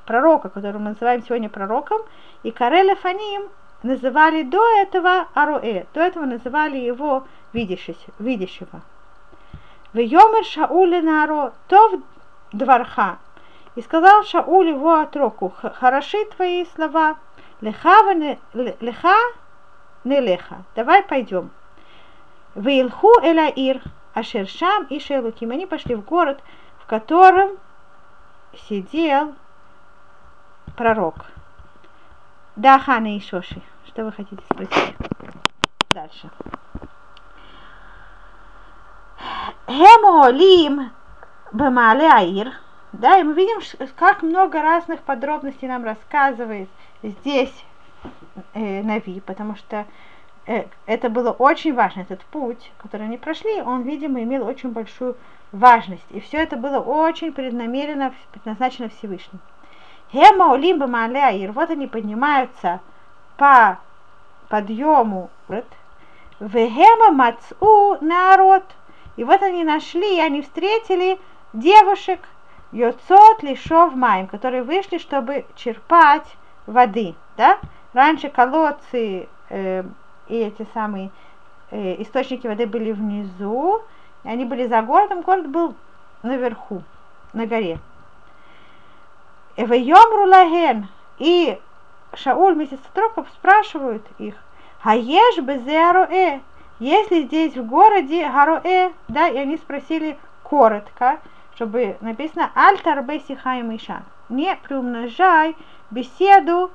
пророка, 0.06 0.50
которого 0.50 0.80
мы 0.80 0.90
называем 0.90 1.24
сегодня 1.24 1.50
пророком, 1.50 2.02
и 2.44 2.52
кареле 2.52 2.96
фаним 2.96 3.44
называли 3.84 4.44
до 4.44 4.64
этого 4.82 5.28
Аруэ, 5.34 5.86
до 5.94 6.02
этого 6.02 6.26
называли 6.26 6.78
его 6.78 7.26
видящего. 7.54 8.82
В 9.94 9.98
Йомер 9.98 10.46
Шауле 10.46 11.02
Наро, 11.02 11.54
то 11.68 11.90
в 11.90 12.02
дворха. 12.58 13.18
И 13.76 13.82
сказал 13.82 14.24
Шауль 14.24 14.70
его 14.70 15.00
отроку, 15.00 15.50
хороши 15.50 16.26
твои 16.26 16.66
слова, 16.76 17.18
леха 17.62 18.14
не 20.04 20.22
леха, 20.22 20.64
давай 20.76 21.04
пойдем. 21.04 21.52
В 22.56 22.68
Илху 22.68 23.12
Элаир, 23.22 23.82
Ашершам 24.14 24.86
и 24.86 25.00
Шелуким, 25.00 25.52
они 25.52 25.66
пошли 25.66 25.96
в 25.96 26.04
город, 26.04 26.42
в 26.80 26.86
котором 26.86 27.58
сидел 28.68 29.36
пророк. 30.76 31.16
Да, 32.56 32.80
Хана 32.80 33.16
и 33.16 33.20
Шоши. 33.20 33.62
Что 33.88 34.06
вы 34.06 34.12
хотите 34.12 34.44
спросить? 34.44 34.96
Дальше. 35.90 36.30
Хемолим 39.70 40.90
Бамале 41.52 42.12
Аир. 42.12 42.54
Да, 42.92 43.20
и 43.20 43.24
мы 43.24 43.34
видим, 43.34 43.60
как 43.96 44.24
много 44.24 44.64
разных 44.64 45.02
подробностей 45.02 45.68
нам 45.68 45.86
рассказывает 45.86 46.68
здесь 47.04 47.54
э, 48.56 48.82
Нави, 48.82 49.20
потому 49.20 49.56
что 49.56 49.86
э, 50.48 50.66
это 50.88 51.12
было 51.12 51.30
очень 51.30 51.76
важно, 51.76 52.02
этот 52.02 52.22
путь, 52.26 52.72
который 52.80 53.06
они 53.06 53.20
прошли, 53.20 53.62
он, 53.62 53.84
видимо, 53.84 54.24
имел 54.24 54.48
очень 54.48 54.72
большую 54.72 55.16
важность. 55.52 56.06
И 56.10 56.20
все 56.20 56.38
это 56.40 56.58
было 56.58 56.80
очень 56.80 57.32
преднамеренно, 57.32 58.12
предназначено 58.32 58.90
Всевышним. 58.90 59.40
Хема 60.12 60.52
Олимба 60.52 60.88
Маляир, 60.88 61.52
вот 61.52 61.70
они 61.70 61.86
поднимаются 61.86 62.80
по 63.38 63.78
подъему, 64.48 65.30
Вегема 66.40 67.12
Мацу 67.12 67.98
народ. 68.02 68.64
И 69.20 69.24
вот 69.26 69.42
они 69.44 69.66
нашли, 69.66 70.16
и 70.16 70.22
они 70.22 70.42
встретили 70.42 71.20
девушек, 71.52 72.22
Йоцот 72.72 73.44
лишов 73.44 73.94
маем, 73.94 74.28
которые 74.28 74.64
вышли, 74.64 74.98
чтобы 74.98 75.46
черпать 75.58 76.38
воды. 76.66 77.16
Да? 77.36 77.60
Раньше 77.92 78.30
колодцы 78.30 79.28
э, 79.50 79.84
и 80.30 80.36
эти 80.38 80.66
самые 80.74 81.12
э, 81.70 82.02
источники 82.02 82.48
воды 82.48 82.66
были 82.66 82.94
внизу, 82.94 83.82
и 84.24 84.30
они 84.30 84.46
были 84.46 84.68
за 84.68 84.82
городом, 84.84 85.20
город 85.20 85.50
был 85.50 85.76
наверху, 86.24 86.82
на 87.34 87.46
горе. 87.46 87.78
Эвайомру 89.58 90.28
лаген. 90.28 90.88
И 91.18 91.60
Шауль 92.14 92.54
вместе 92.54 92.78
с 92.78 93.34
спрашивают 93.34 94.08
их, 94.18 94.36
а 94.82 94.96
ешь 94.96 95.44
безеароэ, 96.80 97.00
если 97.00 97.22
здесь 97.24 97.56
в 97.56 97.66
городе 97.66 98.28
Хароэ, 98.30 98.92
да, 99.08 99.28
и 99.28 99.38
они 99.38 99.58
спросили 99.58 100.18
коротко, 100.44 101.20
чтобы 101.56 101.98
написано 102.02 102.52
Альтар 102.56 103.04
Бесихаим 103.04 103.76
Ишан. 103.76 104.04
Не 104.30 104.56
приумножай 104.56 105.56
беседу 105.92 106.72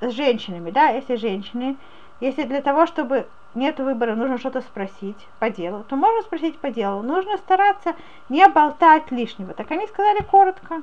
с 0.00 0.10
женщинами, 0.12 0.70
да, 0.70 0.88
если 0.88 1.16
женщины, 1.16 1.76
если 2.20 2.44
для 2.44 2.62
того, 2.62 2.86
чтобы 2.86 3.26
нет 3.54 3.78
выбора, 3.80 4.14
нужно 4.14 4.38
что-то 4.38 4.60
спросить 4.60 5.26
по 5.38 5.50
делу, 5.50 5.84
то 5.88 5.96
можно 5.96 6.22
спросить 6.22 6.58
по 6.58 6.70
делу. 6.70 7.02
Нужно 7.02 7.38
стараться 7.38 7.94
не 8.28 8.46
болтать 8.48 9.10
лишнего. 9.10 9.54
Так 9.54 9.70
они 9.70 9.86
сказали 9.86 10.22
коротко. 10.22 10.82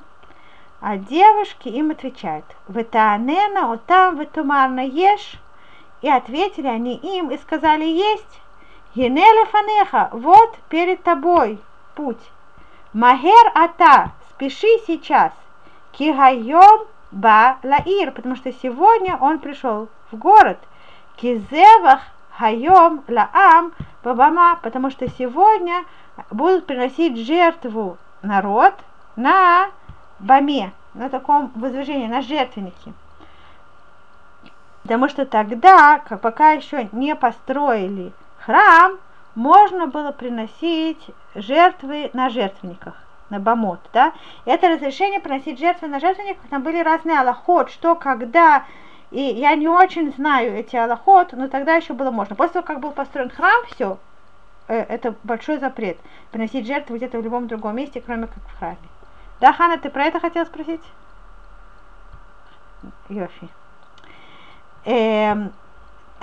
А 0.82 0.98
девушки 0.98 1.70
им 1.70 1.92
отвечают, 1.92 2.46
«Ветаанена 2.68 3.72
отам 3.72 4.20
ветумарна 4.20 4.86
ешь». 4.86 5.40
И 6.02 6.10
ответили 6.10 6.68
они 6.68 6.96
им 6.98 7.32
и 7.32 7.38
сказали, 7.38 7.86
«Есть». 7.86 8.42
Генеле 8.96 9.46
фанеха, 9.48 10.10
вот 10.14 10.58
перед 10.70 11.04
тобой 11.04 11.60
путь. 11.96 12.32
Махер 12.94 13.52
ата, 13.54 14.12
спеши 14.30 14.68
сейчас. 14.88 15.34
Кигайом 15.92 16.88
ба 17.12 17.58
лаир, 17.62 18.12
потому 18.12 18.38
что 18.38 18.54
сегодня 18.54 19.18
он 19.18 19.40
пришел 19.40 19.90
в 20.12 20.18
город. 20.18 20.58
Кизевах 21.18 22.04
хайом 22.38 23.04
лаам 23.10 23.74
бабама, 24.02 24.60
потому 24.64 24.90
что 24.90 25.10
сегодня 25.10 25.84
будут 26.32 26.66
приносить 26.66 27.18
жертву 27.18 27.98
народ 28.22 28.76
на 29.18 29.72
баме, 30.20 30.72
на 30.94 31.10
таком 31.10 31.52
возвышении, 31.56 32.08
на 32.08 32.22
жертвеннике. 32.22 32.94
Потому 34.84 35.10
что 35.10 35.26
тогда, 35.26 36.02
пока 36.22 36.52
еще 36.52 36.88
не 36.94 37.14
построили 37.14 38.14
храм, 38.46 39.00
можно 39.34 39.88
было 39.88 40.12
приносить 40.12 41.10
жертвы 41.34 42.10
на 42.14 42.30
жертвенниках, 42.30 42.96
на 43.30 43.40
бамот, 43.40 43.80
да. 43.92 44.14
Это 44.46 44.70
разрешение 44.70 45.20
приносить 45.20 45.60
жертвы 45.60 45.88
на 45.88 46.00
жертвенниках, 46.00 46.48
там 46.50 46.64
были 46.64 46.82
разные 46.82 47.20
аллахот, 47.20 47.70
что, 47.70 47.96
когда, 47.96 48.66
и 49.12 49.22
я 49.22 49.56
не 49.56 49.68
очень 49.68 50.14
знаю 50.14 50.56
эти 50.56 50.76
аллахот, 50.76 51.34
но 51.34 51.48
тогда 51.48 51.76
еще 51.76 51.94
было 51.94 52.12
можно. 52.12 52.36
После 52.36 52.54
того, 52.54 52.66
как 52.66 52.80
был 52.80 52.92
построен 52.92 53.30
храм, 53.30 53.66
все, 53.68 53.98
э, 54.68 54.78
это 54.78 55.16
большой 55.24 55.58
запрет, 55.58 55.98
приносить 56.32 56.68
жертвы 56.68 56.98
где-то 56.98 57.20
в 57.20 57.24
любом 57.24 57.48
другом 57.48 57.76
месте, 57.76 58.02
кроме 58.02 58.28
как 58.28 58.38
в 58.38 58.58
храме. 58.60 58.78
Да, 59.42 59.52
Хана, 59.52 59.78
ты 59.78 59.90
про 59.90 60.06
это 60.06 60.20
хотела 60.20 60.46
спросить? 60.46 60.82
Йофи. 63.10 63.50
Эм, 64.86 65.52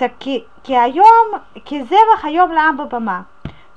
так 0.03 0.17
киайом, 0.63 1.41
кизева 1.63 2.17
хайом 2.17 2.51
ламба 2.51 2.85
бама. 2.85 3.25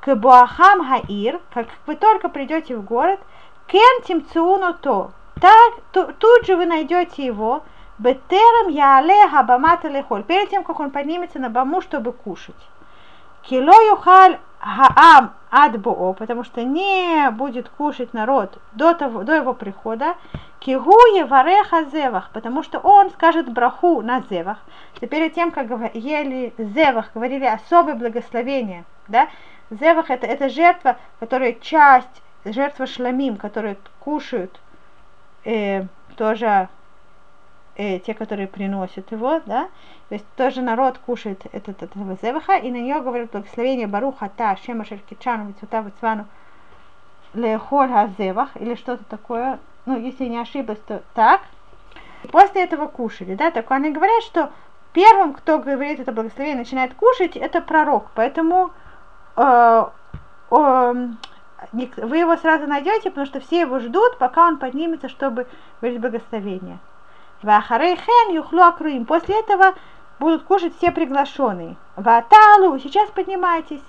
К 0.00 0.16
буахам 0.16 0.84
хаир, 0.84 1.40
как 1.54 1.68
вы 1.86 1.94
только 1.94 2.28
придете 2.28 2.76
в 2.76 2.82
город, 2.84 3.20
кен 3.68 4.02
тимцуну 4.02 4.74
то, 4.74 5.12
так, 5.40 5.74
тут 5.92 6.46
же 6.46 6.56
вы 6.56 6.66
найдете 6.66 7.24
его, 7.24 7.62
бетерам 7.98 8.68
яале 8.70 9.28
хабамата 9.28 9.86
лехоль, 9.86 10.24
перед 10.24 10.50
тем, 10.50 10.64
как 10.64 10.80
он 10.80 10.90
поднимется 10.90 11.38
на 11.38 11.48
баму, 11.48 11.80
чтобы 11.80 12.10
кушать. 12.12 12.62
Кило 13.42 13.80
юхаль 13.92 14.40
хаам 14.66 15.34
адбоо, 15.50 16.12
потому 16.12 16.42
что 16.42 16.64
не 16.64 17.30
будет 17.30 17.68
кушать 17.68 18.12
народ 18.12 18.58
до, 18.72 18.94
того, 18.94 19.22
до 19.22 19.36
его 19.36 19.54
прихода, 19.54 20.16
кигу 20.58 20.90
евареха 20.90 21.84
зевах, 21.84 22.30
потому 22.32 22.64
что 22.64 22.80
он 22.80 23.10
скажет 23.10 23.48
браху 23.48 24.02
на 24.02 24.22
зевах. 24.28 24.58
Перед 25.00 25.34
тем, 25.34 25.52
как 25.52 25.68
ели 25.94 26.52
зевах, 26.58 27.10
говорили 27.14 27.44
особое 27.44 27.94
благословение, 27.94 28.84
да, 29.06 29.28
зевах 29.70 30.10
это, 30.10 30.26
это 30.26 30.48
жертва, 30.48 30.96
которая 31.20 31.52
часть, 31.54 32.22
жертва 32.44 32.86
шламим, 32.86 33.36
которые 33.36 33.76
кушают 34.00 34.60
э, 35.44 35.84
тоже 36.16 36.68
э, 37.76 37.98
те, 38.00 38.14
которые 38.14 38.48
приносят 38.48 39.12
его, 39.12 39.40
да, 39.46 39.68
то 40.08 40.14
есть 40.14 40.26
тоже 40.36 40.62
народ 40.62 40.98
кушает 40.98 41.46
этот, 41.52 41.82
этого 41.82 42.16
зеваха, 42.22 42.56
и 42.56 42.70
на 42.70 42.76
нее 42.76 43.00
говорят 43.00 43.30
благословение 43.30 43.86
Баруха 43.86 44.30
Та, 44.36 44.56
Шема 44.56 44.84
Шеркичану, 44.84 45.48
Вицута 45.48 45.80
Вицвану, 45.80 46.26
Лехоль 47.34 47.90
Хазевах, 47.90 48.50
или 48.56 48.74
что-то 48.74 49.04
такое, 49.04 49.58
ну, 49.84 49.98
если 49.98 50.24
не 50.26 50.38
ошиблась, 50.38 50.80
то 50.86 51.02
так. 51.14 51.42
После 52.32 52.64
этого 52.64 52.86
кушали, 52.86 53.34
да, 53.34 53.50
так 53.50 53.70
они 53.70 53.90
говорят, 53.90 54.22
что 54.22 54.50
первым, 54.92 55.34
кто 55.34 55.58
говорит 55.58 56.00
это 56.00 56.12
благословение, 56.12 56.58
начинает 56.58 56.94
кушать, 56.94 57.36
это 57.36 57.60
пророк. 57.60 58.10
Поэтому 58.14 58.70
э, 59.36 59.84
э, 60.50 61.08
вы 61.72 62.16
его 62.16 62.36
сразу 62.36 62.66
найдете, 62.66 63.10
потому 63.10 63.26
что 63.26 63.40
все 63.40 63.60
его 63.60 63.78
ждут, 63.78 64.18
пока 64.18 64.48
он 64.48 64.58
поднимется, 64.58 65.08
чтобы 65.08 65.46
говорить 65.80 66.00
благословение. 66.00 66.78
Вахарейхен 67.46 68.34
юхлу 68.34 68.62
акруим. 68.62 69.06
После 69.06 69.38
этого 69.38 69.74
будут 70.18 70.42
кушать 70.42 70.76
все 70.76 70.90
приглашенные. 70.90 71.76
Ваталу, 71.94 72.76
сейчас 72.80 73.08
поднимайтесь. 73.10 73.84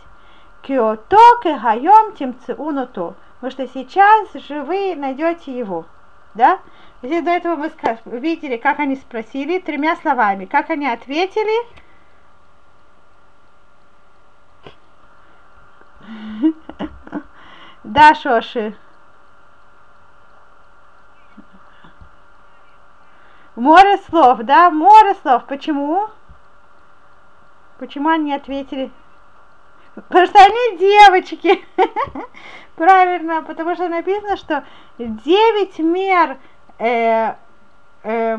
Киото 0.62 1.18
кехайом 1.42 2.14
тимцеунуто. 2.14 3.16
Потому 3.40 3.52
что 3.52 3.68
сейчас 3.68 4.32
же 4.34 4.62
вы 4.62 4.96
найдете 4.96 5.58
его. 5.58 5.88
Да? 6.36 6.60
Здесь 7.02 7.24
до 7.24 7.32
этого 7.32 7.56
мы 7.56 7.72
видели, 8.20 8.58
как 8.58 8.78
они 8.78 8.96
спросили 8.96 9.58
тремя 9.58 9.96
словами. 9.96 10.46
Как 10.46 10.70
они 10.70 10.88
ответили? 10.88 11.66
Да, 17.84 18.14
Шоши. 18.14 18.76
Море 23.58 23.98
слов, 24.08 24.38
да, 24.44 24.70
море 24.70 25.16
слов. 25.24 25.46
Почему? 25.46 26.10
Почему 27.80 28.10
они 28.10 28.32
ответили? 28.32 28.92
Потому 29.96 30.28
что 30.28 30.38
они 30.38 30.78
девочки. 30.78 31.66
Правильно, 32.76 33.42
потому 33.42 33.74
что 33.74 33.90
написано, 33.90 34.38
что 34.38 34.64
9 35.00 35.80
мер 35.80 36.38
э, 36.78 37.34
э, 38.04 38.38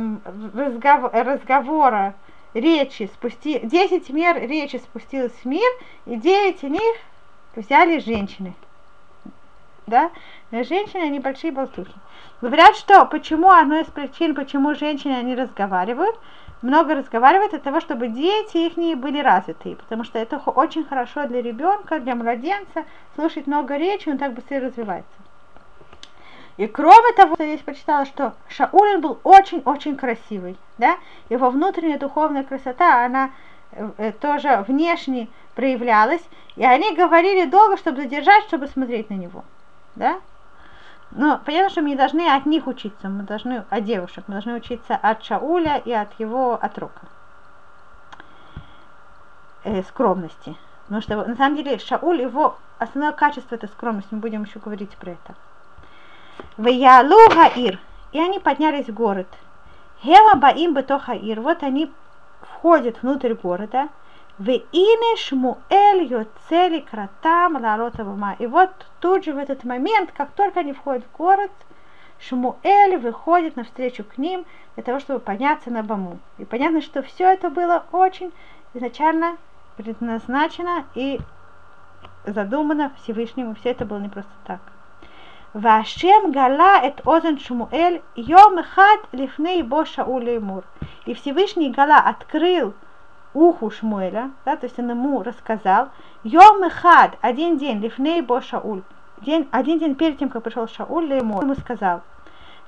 разгов, 0.55 1.13
разговора, 1.13 2.15
речи, 2.55 3.11
спусти, 3.13 3.59
10 3.59 4.11
мер 4.11 4.37
речи 4.41 4.77
спустилось 4.77 5.33
в 5.33 5.45
мир, 5.47 5.69
и 6.07 6.15
9 6.15 6.63
из 6.63 6.71
них 6.71 6.97
взяли 7.57 7.99
женщины. 7.99 8.55
Да? 9.89 10.11
Женщины, 10.53 11.03
они 11.03 11.19
большие 11.19 11.51
болтухи. 11.51 11.95
Говорят, 12.41 12.77
что 12.77 13.05
почему 13.07 13.51
одной 13.51 13.83
из 13.83 13.87
причин, 13.87 14.35
почему 14.35 14.75
женщины 14.75 15.15
они 15.15 15.35
разговаривают, 15.35 16.17
много 16.63 16.95
разговаривают 16.95 17.55
от 17.55 17.63
того, 17.63 17.81
чтобы 17.81 18.09
дети 18.09 18.59
их 18.59 18.99
были 18.99 19.21
развитые, 19.21 19.77
потому 19.77 20.05
что 20.05 20.19
это 20.19 20.39
очень 20.39 20.85
хорошо 20.85 21.27
для 21.27 21.41
ребенка, 21.41 22.01
для 22.01 22.15
младенца, 22.15 22.85
слушать 23.15 23.47
много 23.47 23.77
речи, 23.77 24.09
он 24.09 24.19
так 24.19 24.35
быстрее 24.35 24.61
развивается. 24.61 25.11
И 26.57 26.67
кроме 26.67 27.13
того, 27.13 27.37
я 27.39 27.47
здесь 27.47 27.61
прочитала, 27.61 28.05
что 28.05 28.35
Шаулин 28.49 29.01
был 29.01 29.21
очень-очень 29.23 29.97
красивый, 29.97 30.57
да, 30.79 30.97
его 31.29 31.51
внутренняя 31.51 31.99
духовная 31.99 32.43
красота, 32.43 33.05
она 33.05 33.31
э, 33.71 33.89
э, 33.97 34.13
тоже 34.13 34.65
внешне 34.67 35.29
проявлялась, 35.55 36.23
и 36.57 36.65
они 36.65 36.97
говорили 36.97 37.47
долго, 37.47 37.77
чтобы 37.77 38.03
задержать, 38.03 38.45
чтобы 38.45 38.67
смотреть 38.67 39.11
на 39.11 39.15
него, 39.15 39.45
да. 39.99 40.21
Но 41.11 41.41
понятно, 41.45 41.71
что 41.71 41.83
мы 41.83 41.91
не 41.91 41.97
должны 41.97 42.29
от 42.29 42.47
них 42.47 42.67
учиться, 42.67 43.09
мы 43.09 43.23
должны 43.23 43.65
от 43.71 43.85
девушек, 43.85 44.25
мы 44.27 44.35
должны 44.35 44.55
учиться 44.55 44.95
от 44.95 45.25
Шауля 45.25 45.79
и 45.79 45.93
от 45.93 46.09
его 46.19 46.55
отрока. 46.55 47.07
Э, 49.65 49.83
скромности. 49.83 50.57
Потому 50.85 51.03
что 51.03 51.17
на 51.25 51.37
самом 51.37 51.57
деле 51.57 51.79
Шауль, 51.79 52.23
его 52.23 52.57
основное 52.79 53.13
качество 53.13 53.55
это 53.55 53.67
скромность, 53.67 54.11
мы 54.11 54.19
будем 54.19 54.45
еще 54.45 54.59
говорить 54.59 54.97
про 54.97 55.11
это. 55.13 55.35
Ваялу 56.57 57.29
Гаир. 57.35 57.79
И 58.13 58.21
они 58.21 58.39
поднялись 58.39 58.89
в 58.89 58.95
город. 58.95 59.27
Хема 60.03 60.37
Баим 60.37 60.75
Бетохаир. 60.75 61.41
Вот 61.41 61.63
они 61.63 61.93
входят 62.41 63.03
внутрь 63.03 63.35
города. 63.35 63.89
В 64.39 64.49
ине 64.51 65.17
Шмуэль 65.17 66.05
Йоцели 66.05 66.79
Кратам 66.89 67.57
Ларотавама. 67.57 68.37
И 68.39 68.47
вот 68.47 68.71
тут 69.01 69.25
же 69.25 69.33
в 69.33 69.37
этот 69.37 69.65
момент, 69.65 70.13
как 70.17 70.31
только 70.31 70.61
они 70.61 70.73
входят 70.73 71.05
в 71.05 71.17
город, 71.17 71.51
Шмуэль 72.21 72.99
выходит 72.99 73.57
навстречу 73.57 74.05
к 74.05 74.17
ним 74.17 74.47
для 74.77 74.85
того, 74.85 75.01
чтобы 75.01 75.19
подняться 75.19 75.73
на 75.73 75.83
Баму. 75.83 76.21
И 76.39 76.45
понятно, 76.45 76.83
что 76.83 77.03
все 77.03 77.33
это 77.33 77.51
было 77.51 77.85
очень 77.91 78.33
изначально 78.75 79.39
предназначено 79.77 80.85
и 80.95 81.19
задумано 82.25 82.93
Всевышнему. 83.03 83.57
Все 83.57 83.71
это 83.71 83.87
было 83.87 83.99
не 83.99 84.09
просто 84.09 84.31
так. 84.45 84.61
Вашем 85.53 86.31
гала 86.31 86.81
эт 86.85 87.05
озен 87.05 87.41
Шмуэль 87.41 88.03
йом 88.15 88.63
хат 88.63 89.01
лифней 89.11 89.63
бо 89.63 89.85
Шауль 89.85 90.39
Мур. 90.39 90.63
И 91.07 91.15
Всевышний 91.15 91.73
Гала 91.73 91.99
открыл 91.99 92.75
уху 93.39 93.71
Шмуэля, 93.71 94.31
да, 94.45 94.57
то 94.57 94.67
есть 94.67 94.79
он 94.79 94.91
ему 94.91 95.23
рассказал, 95.23 95.91
Йом 96.25 96.69
Хад, 96.71 97.17
один 97.21 97.59
день, 97.59 97.81
лифней 97.81 98.21
бо 98.21 98.41
Шауль, 98.41 98.83
день, 99.21 99.49
один 99.53 99.79
день 99.79 99.95
перед 99.95 100.19
тем, 100.19 100.29
как 100.29 100.43
пришел 100.43 100.67
Шауль, 100.67 101.13
ему, 101.13 101.41
ему 101.41 101.55
сказал, 101.55 102.03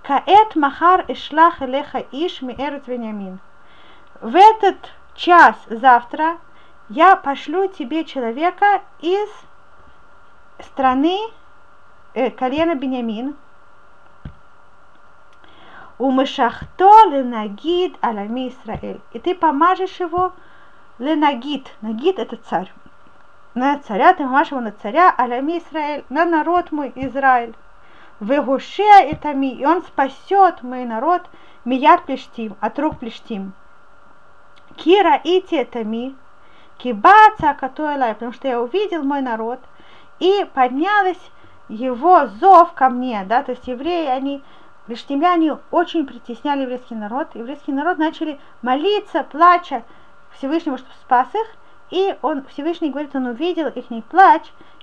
Каэт 0.03 0.57
махар 0.57 1.05
ишлах 1.09 1.61
элеха 1.61 1.99
иш 2.13 2.41
ми 2.41 2.55
эрет 2.55 2.87
Вениамин. 2.87 3.39
В 4.21 4.35
этот 4.35 4.79
час 5.15 5.57
завтра 5.69 6.39
я 6.89 7.17
пошлю 7.17 7.69
тебе 7.69 8.05
человека 8.05 8.81
из 9.01 9.29
страны 10.61 11.19
э, 12.15 12.31
колена 12.31 12.75
Бениамин, 12.75 13.37
у 15.99 16.11
Мышахто 16.11 16.91
ленагид 17.11 17.95
алами 18.01 18.49
Израиль. 18.49 19.01
И 19.13 19.19
ты 19.19 19.35
помажешь 19.35 20.01
его 20.01 20.33
ленагид. 21.01 21.67
Нагид 21.81 22.19
это 22.19 22.37
царь. 22.37 22.73
На 23.55 23.79
царя, 23.79 24.13
ты 24.13 24.23
помажешь 24.23 24.53
его 24.53 24.61
на 24.61 24.71
царя, 24.71 25.13
алями 25.17 25.59
Израиль, 25.59 26.05
на 26.09 26.25
народ 26.25 26.71
мой 26.71 26.93
Израиль. 26.95 27.55
Вегушея 28.21 29.09
и 29.09 29.17
тами, 29.17 29.53
и 29.55 29.65
он 29.65 29.83
спасет 29.83 30.63
мой 30.63 30.85
народ, 30.85 31.23
мияд 31.65 32.05
плештим, 32.05 32.55
от 32.61 32.79
рук 32.79 32.99
плештим. 32.99 33.55
Кира 34.77 35.21
ити 35.25 35.65
тами, 35.65 36.15
кибаца 36.79 37.57
катуэлай, 37.59 38.15
потому 38.15 38.33
что 38.33 38.47
я 38.47 38.61
увидел 38.61 39.03
мой 39.03 39.23
народ, 39.23 39.59
и 40.21 40.47
поднялась 40.55 41.31
его 41.69 42.27
зов 42.27 42.73
ко 42.75 42.91
мне, 42.91 43.25
да, 43.27 43.43
то 43.43 43.53
есть 43.53 43.67
евреи, 43.67 44.07
они, 44.07 44.43
плештимляне 44.87 45.59
очень 45.71 46.07
притесняли 46.07 46.63
еврейский 46.63 46.95
народ, 46.95 47.29
еврейский 47.35 47.73
народ 47.73 47.97
начали 47.99 48.39
молиться, 48.61 49.25
плача 49.25 49.83
Всевышнему, 50.33 50.79
чтобы 50.79 50.95
спас 51.03 51.29
их, 51.35 51.47
и 51.91 52.17
он, 52.23 52.45
Всевышний 52.47 52.91
говорит, 52.91 53.15
он 53.15 53.27
увидел 53.27 53.69
их 53.69 53.87
плач, 54.07 54.43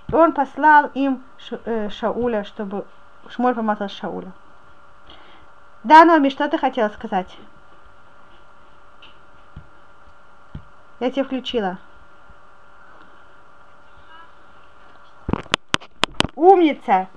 и 0.09 0.15
он 0.15 0.33
послал 0.33 0.89
им 0.93 1.23
э, 1.65 1.89
Шауля, 1.89 2.43
чтобы 2.43 2.85
Шмоль 3.29 3.55
помазал 3.55 3.89
Шауля. 3.89 4.31
Да, 5.83 6.03
Номи, 6.05 6.29
что 6.29 6.49
ты 6.49 6.57
хотела 6.57 6.89
сказать? 6.89 7.37
Я 10.99 11.11
тебя 11.11 11.23
включила. 11.23 11.77
Умница. 16.35 17.07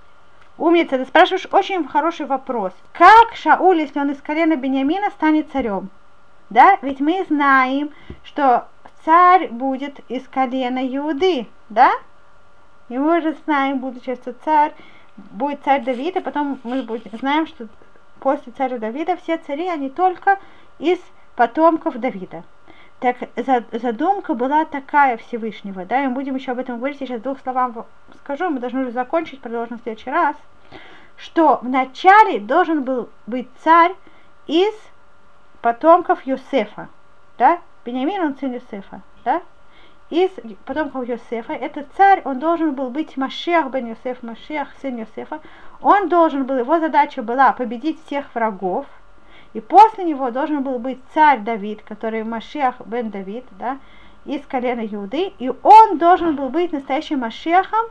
Умница, 0.57 0.99
ты 0.99 1.07
спрашиваешь 1.07 1.49
очень 1.53 1.88
хороший 1.88 2.27
вопрос. 2.27 2.73
Как 2.93 3.35
Шауль, 3.35 3.81
если 3.81 3.99
он 3.99 4.11
из 4.11 4.21
колена 4.21 4.57
Бениамина, 4.57 5.11
станет 5.11 5.51
царем? 5.51 5.90
Да, 6.51 6.79
ведь 6.83 6.99
мы 7.01 7.25
знаем, 7.29 7.91
что 8.25 8.67
царь 9.05 9.49
будет 9.49 10.01
из 10.09 10.27
колена 10.29 10.85
Иуды, 10.97 11.47
да? 11.69 11.93
И 12.89 12.99
мы 12.99 13.19
уже 13.19 13.37
знаем, 13.45 13.79
будучи, 13.79 14.17
что 14.17 14.33
царь 14.33 14.75
будет 15.17 15.63
царь 15.65 15.85
Давида, 15.85 16.21
потом 16.21 16.59
мы 16.65 16.83
будем, 16.83 17.17
знаем, 17.19 17.47
что 17.47 17.69
после 18.19 18.53
царя 18.53 18.79
Давида 18.79 19.17
все 19.17 19.39
цари, 19.39 19.69
они 19.69 19.91
только 19.91 20.41
из 20.81 20.99
потомков 21.37 21.99
Давида. 21.99 22.43
Так 22.99 23.17
задумка 23.73 24.35
была 24.35 24.65
такая 24.65 25.17
Всевышнего, 25.19 25.87
да, 25.87 26.03
и 26.03 26.09
мы 26.09 26.15
будем 26.15 26.35
еще 26.35 26.53
об 26.53 26.59
этом 26.59 26.79
говорить, 26.79 27.01
я 27.01 27.07
сейчас 27.07 27.23
двух 27.23 27.41
словам 27.41 27.87
скажу, 28.25 28.51
мы 28.51 28.59
должны 28.59 28.83
уже 28.83 28.91
закончить, 28.91 29.41
продолжим 29.41 29.79
в 29.79 29.83
следующий 29.83 30.11
раз, 30.11 30.37
что 31.17 31.61
вначале 31.63 32.41
должен 32.41 32.83
был 32.83 33.09
быть 33.27 33.49
царь 33.63 33.95
из 34.47 34.75
потомков 35.62 36.27
Юсефа, 36.27 36.88
да, 37.38 37.61
Бениамин, 37.85 38.23
он 38.23 38.37
сын 38.37 38.53
Юсефа, 38.55 39.03
да, 39.25 39.42
из 40.11 40.31
потомков 40.64 41.09
Йосефа, 41.09 41.53
этот 41.53 41.87
царь, 41.96 42.23
он 42.25 42.38
должен 42.38 42.75
был 42.75 42.90
быть 42.90 43.16
Машех 43.16 43.70
бен 43.70 43.88
Йосеф, 43.88 44.23
Машех, 44.23 44.68
сын 44.81 44.96
Йосефа, 44.96 45.40
он 45.81 46.09
должен 46.09 46.44
был, 46.44 46.59
его 46.59 46.81
задача 46.81 47.23
была 47.23 47.53
победить 47.53 48.05
всех 48.05 48.35
врагов, 48.35 48.87
и 49.53 49.61
после 49.61 50.05
него 50.05 50.31
должен 50.31 50.62
был 50.62 50.79
быть 50.79 51.01
царь 51.14 51.40
Давид, 51.40 51.83
который 51.83 52.25
Машех 52.25 52.75
бен 52.87 53.11
Давид, 53.11 53.44
да, 53.53 53.79
из 54.25 54.44
колена 54.46 54.87
Иуды, 54.87 55.33
и 55.38 55.53
он 55.62 55.99
должен 55.99 56.37
был 56.37 56.51
быть 56.51 56.73
настоящим 56.73 57.20
Машехом, 57.20 57.87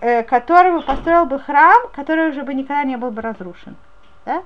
э, 0.00 0.22
который 0.24 0.72
бы 0.72 0.82
построил 0.82 1.26
бы 1.26 1.38
храм, 1.38 1.76
который 1.94 2.30
уже 2.30 2.42
бы 2.42 2.54
никогда 2.54 2.84
не 2.84 2.96
был 2.96 3.10
бы 3.10 3.22
разрушен. 3.22 3.76
Да? 4.24 4.42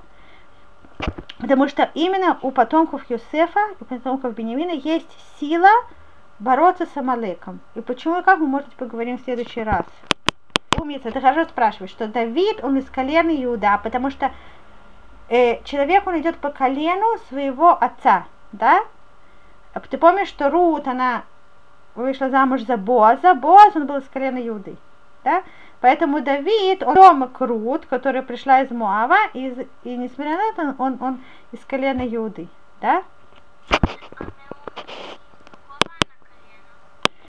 Потому 1.42 1.66
что 1.66 1.90
именно 1.94 2.38
у 2.42 2.52
потомков 2.52 3.02
Юсефа 3.10 3.60
и 3.80 3.84
потомков 3.84 4.32
Бенемина 4.34 4.70
есть 4.70 5.10
сила 5.40 5.70
бороться 6.38 6.86
с 6.86 6.96
Амалеком. 6.96 7.58
И 7.74 7.80
почему 7.80 8.20
и 8.20 8.22
как 8.22 8.38
мы, 8.38 8.46
может 8.46 8.68
быть, 8.68 8.76
поговорим 8.76 9.18
в 9.18 9.22
следующий 9.22 9.64
раз. 9.64 9.84
Умница, 10.80 11.10
ты 11.10 11.20
хорошо 11.20 11.44
спрашиваешь, 11.48 11.90
что 11.90 12.06
Давид, 12.06 12.62
он 12.62 12.78
из 12.78 12.88
колена 12.88 13.30
Иуда, 13.42 13.80
потому 13.82 14.10
что 14.10 14.30
э, 15.28 15.60
человек, 15.64 16.06
он 16.06 16.20
идет 16.20 16.36
по 16.36 16.50
колену 16.50 17.18
своего 17.28 17.70
отца, 17.70 18.26
да? 18.52 18.84
Ты 19.90 19.98
помнишь, 19.98 20.28
что 20.28 20.48
Рут, 20.48 20.86
она 20.86 21.24
вышла 21.96 22.30
замуж 22.30 22.62
за 22.62 22.76
Боаза, 22.76 23.34
Боаз, 23.34 23.74
он 23.74 23.86
был 23.86 23.96
из 23.96 24.08
колена 24.08 24.38
Иуды, 24.46 24.76
да? 25.24 25.42
Поэтому 25.82 26.20
Давид, 26.20 26.84
он 26.84 26.94
Рома 26.94 27.26
Крут, 27.26 27.86
который 27.86 28.22
пришла 28.22 28.62
из 28.62 28.70
Муава, 28.70 29.18
и, 29.34 29.66
и 29.82 29.96
несмотря 29.96 30.36
на 30.36 30.50
это, 30.50 30.74
он, 30.78 30.96
он 31.00 31.20
из 31.50 31.58
колена 31.64 32.02
Иуды. 32.02 32.46
Да? 32.80 33.02